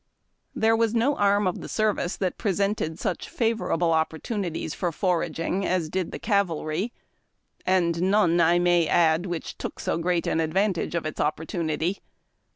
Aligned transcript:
There 0.55 0.75
was 0.75 0.95
no 0.95 1.15
arm 1.17 1.45
of 1.45 1.61
the 1.61 1.69
service 1.69 2.17
that 2.17 2.39
presented 2.39 2.93
sucli 2.95 3.27
favor 3.27 3.71
able 3.71 3.91
opportunities 3.93 4.73
for 4.73 4.91
foraging 4.91 5.63
as 5.63 5.89
did 5.89 6.11
the 6.11 6.17
cavalry, 6.17 6.91
and 7.67 8.01
none, 8.01 8.41
I 8.41 8.57
may 8.57 8.87
add, 8.87 9.27
which 9.27 9.59
took 9.59 9.79
so 9.79 9.99
great 9.99 10.25
an 10.25 10.39
advantage 10.39 10.95
of 10.95 11.05
its 11.05 11.19
opportu 11.19 11.61
nity. 11.63 11.99